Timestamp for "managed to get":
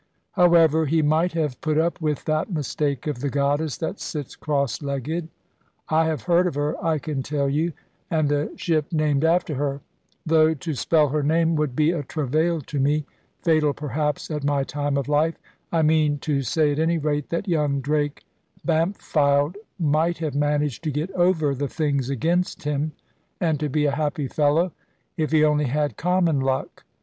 20.33-21.11